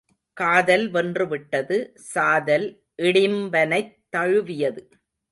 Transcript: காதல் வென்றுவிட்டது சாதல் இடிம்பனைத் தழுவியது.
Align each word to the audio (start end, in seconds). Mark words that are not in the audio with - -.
காதல் 0.37 0.91
வென்றுவிட்டது 0.91 1.77
சாதல் 2.05 2.65
இடிம்பனைத் 2.97 3.93
தழுவியது. 4.09 4.83